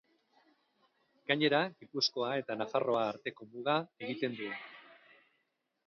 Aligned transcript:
Gainera, 1.31 1.59
Gipuzkoa 1.83 2.31
eta 2.41 2.57
Nafarroa 2.63 3.05
arteko 3.13 3.49
muga 3.53 3.79
egiten 4.07 4.39
du. 4.43 4.53